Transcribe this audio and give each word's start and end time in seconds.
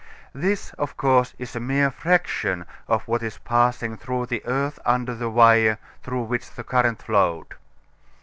This 0.33 0.73
of 0.79 0.97
course 0.97 1.35
is 1.37 1.55
a 1.55 1.59
mere 1.59 1.91
fraction 1.91 2.65
of 2.87 3.07
what 3.07 3.21
is 3.21 3.37
passing 3.37 3.97
through 3.97 4.25
the 4.25 4.41
earth 4.47 4.79
under 4.83 5.13
the 5.13 5.29
wire 5.29 5.77
through 6.01 6.23
which 6.23 6.49
the 6.49 6.63
current 6.63 7.03
flowed. 7.03 7.53